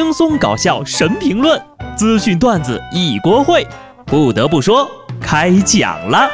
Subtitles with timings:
[0.00, 1.60] 轻松搞笑神评论，
[1.96, 3.66] 资讯段子一锅烩。
[4.06, 4.88] 不得不说，
[5.20, 6.30] 开讲了。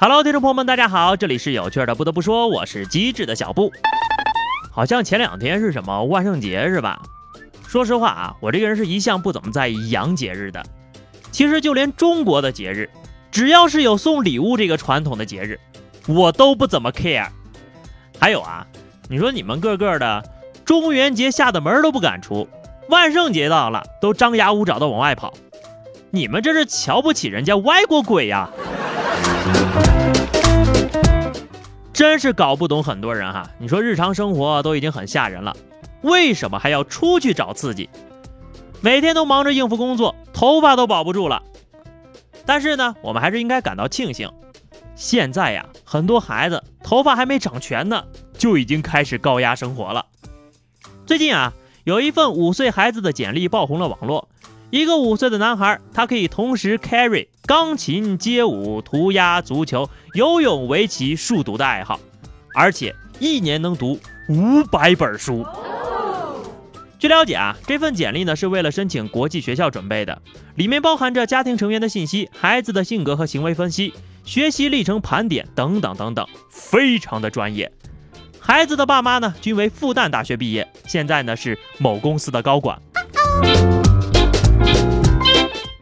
[0.00, 1.94] Hello，听众朋友们，大家好，这里是有趣的。
[1.94, 3.70] 不得不说，我是机智的小布。
[4.72, 7.00] 好像前两天是什么万圣节是吧？
[7.68, 10.60] 说实话啊，我这个人是一向不怎么在意洋节日的。
[11.32, 12.88] 其实就连中国的节日，
[13.30, 15.58] 只要是有送礼物这个传统的节日，
[16.06, 17.26] 我都不怎么 care。
[18.20, 18.66] 还有啊，
[19.08, 20.22] 你说你们个个的
[20.64, 22.46] 中元节吓得门都不敢出，
[22.90, 25.32] 万圣节到了都张牙舞爪的往外跑，
[26.10, 28.50] 你们这是瞧不起人家外国鬼呀？
[31.94, 33.48] 真是搞不懂很多人哈。
[33.58, 35.56] 你说日常生活都已经很吓人了，
[36.02, 37.88] 为什么还要出去找刺激？
[38.80, 41.40] 每天都忙着应付工作，头发都保不住了。
[42.44, 44.28] 但是呢，我们还是应该感到庆幸。
[44.96, 48.04] 现在呀，很多孩子头发还没长全呢，
[48.36, 50.04] 就已经开始高压生活了。
[51.06, 51.52] 最近啊，
[51.84, 54.28] 有一份五岁孩子的简历爆红了网络。
[54.70, 62.00] 一个五岁的男孩，他可以同时 carry 钢琴、街舞、涂鸦、足球、游泳、围棋、数独的爱好，
[62.56, 63.96] 而且一年能读
[64.28, 65.46] 五百本书。
[67.02, 70.22] 据了解啊，这份简历呢是为了申请国际学校准备的，
[70.54, 73.92] 里面包含着家庭成员的信息、孩子的性格和行为分析、
[74.24, 77.72] 学习历程盘点等等等等，非常的专业。
[78.38, 82.80] 孩子的爸妈呢均为复旦大学毕业，现在呢是某公司的高管。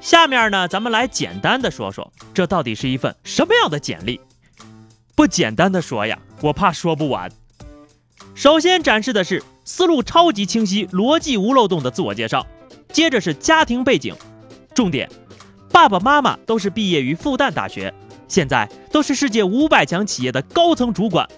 [0.00, 4.20] 下面呢，咱们来简单的说说，这到底是一份什么样的简历？
[5.16, 7.28] 不简单的说呀，我怕说不完。
[8.36, 9.42] 首先展示的是。
[9.68, 12.46] 思路超级清晰、逻辑无漏洞的自我介绍，
[12.90, 14.14] 接着是家庭背景，
[14.74, 15.06] 重点，
[15.70, 17.92] 爸爸妈妈都是毕业于复旦大学，
[18.28, 21.28] 现在都是世界五百强企业的高层主管，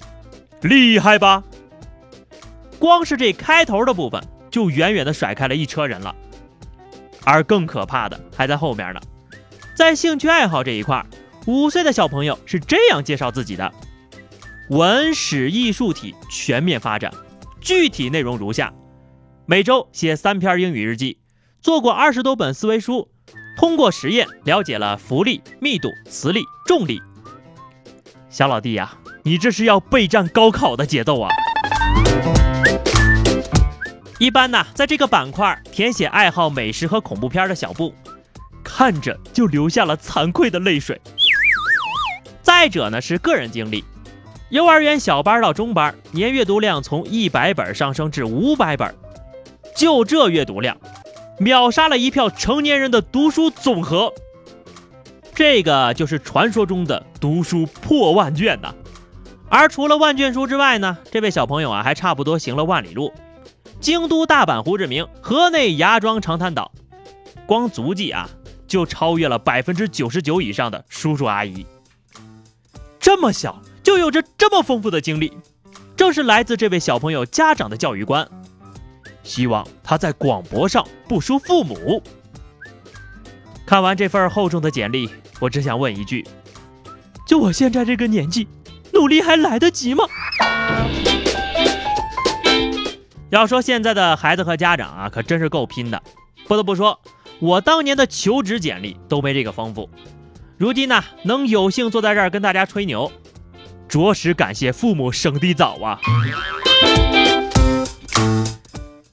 [0.62, 1.42] 厉害吧？
[2.78, 6.14] 光是这开头的部分就远远的甩开了一车人了，
[7.24, 9.00] 而更可怕的还在后面呢，
[9.74, 11.04] 在兴趣爱好这一块，
[11.46, 13.72] 五岁的小朋友是这样介绍自己的：
[14.68, 17.12] 文史艺术体全面发展。
[17.60, 18.72] 具体内容如下：
[19.44, 21.18] 每周写三篇英语日记，
[21.60, 23.08] 做过二十多本思维书，
[23.58, 27.00] 通过实验了解了浮力、密度、磁力、重力。
[28.30, 31.30] 小老弟呀，你这是要备战高考的节奏啊！
[34.18, 37.94] 一般呢，在这个板块填写爱好美食和恐怖片的小布，
[38.64, 40.98] 看着就流下了惭愧的泪水。
[42.40, 43.84] 再者呢，是个人经历。
[44.50, 48.92] 幼儿园小班到中班，年阅读量从一百本上升至五百本，
[49.76, 50.76] 就这阅读量，
[51.38, 54.12] 秒杀了一票成年人的读书总和。
[55.32, 58.74] 这个就是传说中的读书破万卷呐。
[59.48, 63.12] 而除了万卷书之外呢，这位小朋友啊，还差不多行了万里路。
[63.80, 66.72] 京都、大阪、胡志明、河内、芽庄、长滩岛，
[67.46, 68.28] 光足迹啊，
[68.66, 71.64] 就超越了百分之九十九以上的叔叔阿姨。
[72.98, 73.62] 这么小。
[73.90, 75.36] 就有着这么丰富的经历，
[75.96, 78.24] 正是来自这位小朋友家长的教育观。
[79.24, 82.00] 希望他在广博上不输父母。
[83.66, 86.24] 看完这份厚重的简历，我只想问一句：
[87.26, 88.46] 就我现在这个年纪，
[88.92, 90.04] 努力还来得及吗？
[93.30, 96.00] 要说现在的孩子和家长啊，可真是够拼的。
[96.46, 97.00] 不得不说，
[97.40, 99.90] 我当年的求职简历都没这个丰富。
[100.56, 103.10] 如今呢，能有幸坐在这儿跟大家吹牛。
[103.90, 105.98] 着实感谢父母生的早啊！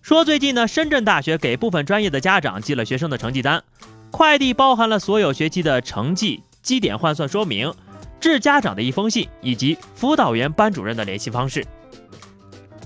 [0.04, 3.64] 说最近呢，深圳大学给部分专业的家长寄了学生的成绩单，
[4.12, 7.74] 快递包含了所有学期的成绩、基点换算说明、
[8.20, 11.66] 致家长的一封信以及辅导员、班主任的联系方式。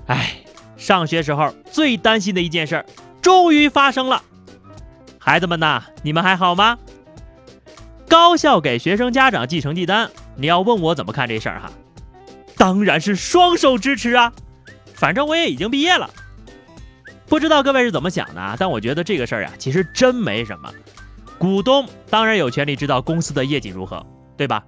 [0.06, 0.36] 哎，
[0.78, 2.86] 上学时候最担心的一件事儿，
[3.20, 4.22] 终于发生了！
[5.18, 6.78] 孩子们呐，你们还好吗？
[8.08, 11.70] 高校给学生家长寄成绩单，你要问我怎么看这事儿哈？
[12.62, 14.32] 当然是双手支持啊！
[14.94, 16.08] 反正我也已经毕业了，
[17.26, 18.54] 不知道各位是怎么想的啊？
[18.56, 20.72] 但我觉得这个事儿啊，其实真没什么。
[21.38, 24.06] 股东当然有权利知道公司的业绩如何，
[24.36, 24.62] 对吧？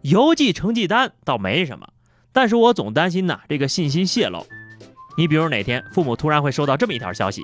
[0.00, 1.86] 邮寄成绩单倒没什么，
[2.32, 4.46] 但是我总担心呢这个信息泄露。
[5.18, 7.42] 你比如哪天父母突然会收到这么一条消息：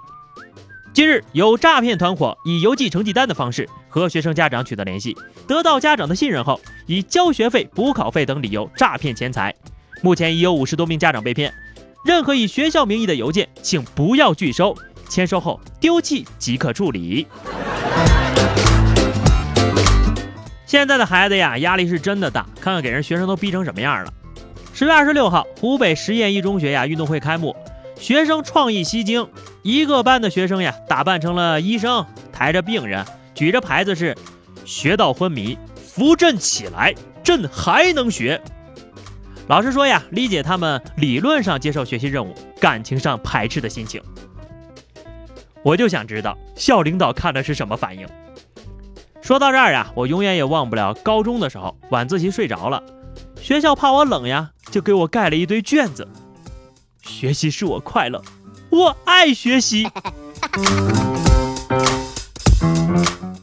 [0.94, 5.14] 近日有诈骗团伙以邮寄成绩单的方式和学生家长取得联系，
[5.46, 9.54] 得到家长的信任后，以交学费、补考费等理由诈骗钱财。
[10.02, 11.54] 目前已有五十多名家长被骗，
[12.04, 14.76] 任何以学校名义的邮件，请不要拒收，
[15.08, 17.24] 签收后丢弃即可处理。
[20.66, 24.12] 现在的孩子呀，压力是真的大，看看给人学生都逼成什么样了。
[24.74, 27.54] 十月二十六号，湖北实验一中学呀运动会开幕，
[27.96, 29.28] 学生创意吸睛，
[29.62, 34.16] 一个班的学生呀打扮成了医生，抬着病人，举着牌子是
[34.64, 38.42] “学到昏迷，扶朕起来，朕还能学”。
[39.48, 44.00] 老师说呀，理解他们理论上接受学习任务，感情上排斥的心情。
[45.62, 48.06] 我就想知道校领导看的是什么反应。
[49.20, 52.82] 说到这儿呀，我永远也忘不了高中的时候，晚自习睡着了，
[53.40, 56.08] 学校怕我冷呀，就给我盖了一堆卷子。
[57.02, 58.22] 学习使我快乐，
[58.70, 59.88] 我爱学习。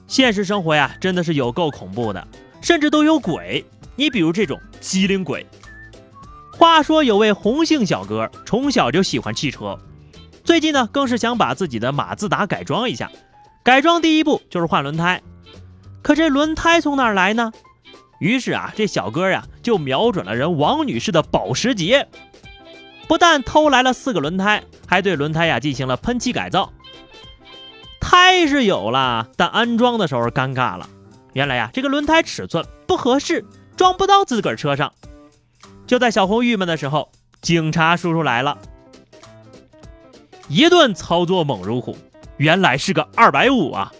[0.07, 2.28] 现实生活呀，真的是有够恐怖的，
[2.62, 3.63] 甚至都有鬼。
[3.95, 5.45] 你比如这种机灵鬼。
[6.59, 9.79] 话说有位洪姓小哥，从小就喜欢汽车，
[10.44, 13.09] 最近呢，更是想把自己的马自达改装一下。
[13.63, 15.21] 改装第一步就是换轮胎。
[16.01, 17.53] 可这轮胎从哪儿来呢？
[18.19, 22.09] 于是啊，这小哥呀就瞄准了人王女士的保时捷，
[23.07, 26.73] 不但偷来了四个轮胎，还对轮胎呀进行了喷漆改造。
[28.01, 30.89] 胎是有了，但安装的时候尴尬了。
[31.31, 33.45] 原来呀，这个轮胎尺寸不合适，
[33.77, 34.91] 装不到自个儿车上。
[35.89, 37.09] 就在小红郁闷的时候，
[37.41, 38.56] 警察叔叔来了，
[40.47, 41.97] 一顿操作猛如虎，
[42.38, 43.91] 原来是个二百五啊！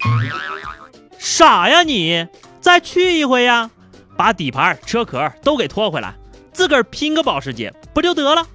[1.18, 2.27] 傻呀你！
[2.62, 3.71] 再去一回呀，
[4.15, 6.13] 把底盘、车壳都给拖回来，
[6.53, 8.45] 自个儿拼个保时捷不就得了？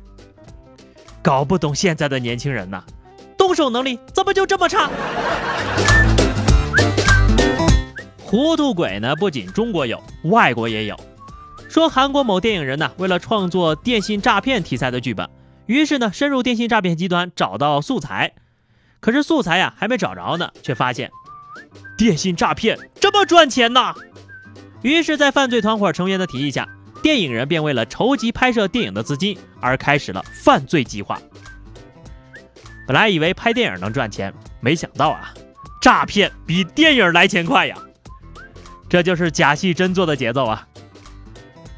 [1.21, 2.85] 搞不懂现在的年轻人呐，
[3.37, 4.89] 动手能力怎么就这么差？
[8.23, 10.97] 糊涂鬼呢，不仅中国有，外国也有。
[11.75, 15.29] 说韩国某电影人呢，为了创作电信诈骗题材的剧本，
[15.67, 18.33] 于是呢，深入电信诈骗集团找到素材，
[19.01, 21.11] 可是素材呀还没找着呢，却发现。
[21.99, 23.93] 电信诈骗这么赚钱呐！
[24.83, 26.69] 于是，在犯罪团伙成员的提议下，
[27.03, 31.19] 电影人便为了筹集拍摄电影的资金而开始了犯罪计划。
[32.87, 35.35] 本来以为拍电影能赚钱，没想到啊，
[35.83, 37.77] 诈骗比电影来钱快呀！
[38.89, 40.69] 这就是假戏真做的节奏啊！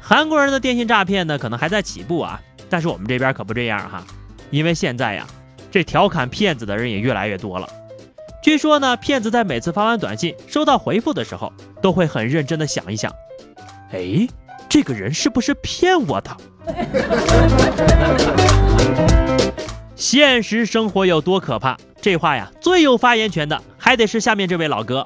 [0.09, 2.39] 韩国人的电信诈骗呢，可能还在起步啊，
[2.69, 4.01] 但是我们这边可不这样哈，
[4.51, 5.27] 因为现在呀，
[5.69, 7.67] 这调侃骗子的人也越来越多了。
[8.41, 11.51] 据说呢，骗子在每次发完短信收到回复的时候，
[11.81, 13.11] 都会很认真的想一想，
[13.91, 14.25] 哎，
[14.69, 16.37] 这个人是不是骗我的？
[19.93, 21.75] 现实生活有多可怕？
[22.01, 25.05] 这话呀，最有发言权的还得是下面这位老哥。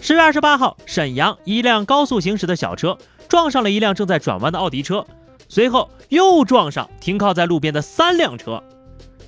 [0.00, 2.96] 十月二十八号，沈阳一辆高速行驶的小车
[3.28, 5.06] 撞上了一辆正在转弯的奥迪车，
[5.48, 8.62] 随后又撞上停靠在路边的三辆车，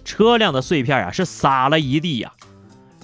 [0.05, 2.33] 车辆的碎片啊是撒了一地呀。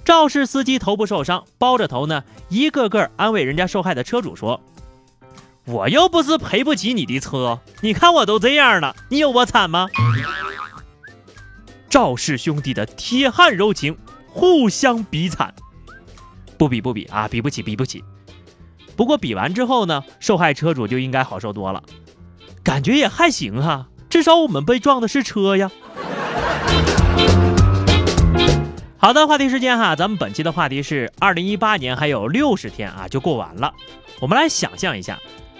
[0.04, 4.60] 肇事司机头部受伤，包着头呢，一个个安慰人家受害的车主说
[5.66, 9.88] ：“我又不是赔不起你的车，你看我都这样了，你有我惨吗？”
[11.90, 13.98] 肇事兄弟的铁汉柔情，
[14.28, 15.52] 互相比惨，
[16.56, 18.04] 不比不比啊，比不起比不起。
[18.96, 21.82] 不过比完之后呢，受害车主就应该好受多了，
[22.62, 25.70] 感觉也还行哈，至少我们被撞的是车呀。
[28.96, 33.72] 好的，话题时间哈，咱们本期的话题是二零一八年还有六十天啊就过完了，
[34.20, 35.19] 我们来想象一下，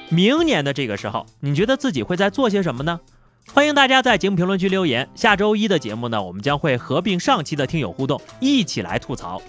[0.09, 2.99] 明年的这个时候，你觉得自己会在做些什么呢？
[3.52, 5.09] 欢迎大家在节目评论区留言。
[5.14, 9.40] 下周一的节目呢，我们将会合并上期的听友互动，一起来吐槽。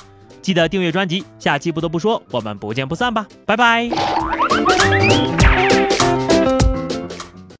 [0.48, 3.89] 记得订阅专辑，下期不得不说，我们不见不散吧，拜拜。